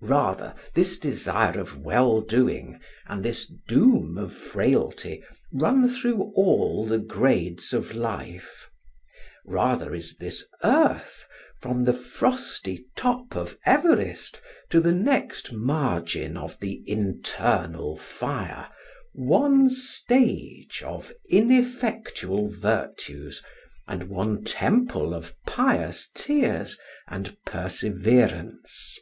Rather 0.00 0.54
this 0.74 0.96
desire 0.98 1.60
of 1.60 1.76
well 1.84 2.22
doing 2.22 2.80
and 3.08 3.22
this 3.22 3.46
doom 3.68 4.16
of 4.16 4.32
frailty 4.32 5.22
run 5.52 5.86
through 5.86 6.32
all 6.34 6.86
the 6.86 6.98
grades 6.98 7.74
of 7.74 7.94
life: 7.94 8.70
rather 9.44 9.94
is 9.94 10.16
this 10.16 10.48
earth, 10.64 11.26
from 11.60 11.84
the 11.84 11.92
frosty 11.92 12.86
top 12.96 13.36
of 13.36 13.58
Everest 13.66 14.40
to 14.70 14.80
the 14.80 14.92
next 14.94 15.52
margin 15.52 16.38
of 16.38 16.58
the 16.60 16.82
internal 16.86 17.98
fire, 17.98 18.70
one 19.12 19.68
stage 19.68 20.82
of 20.86 21.12
ineffectual 21.28 22.48
virtues 22.48 23.42
and 23.86 24.04
one 24.08 24.42
temple 24.42 25.12
of 25.12 25.34
pious 25.44 26.08
tears 26.14 26.78
and 27.08 27.36
perseverance. 27.44 28.98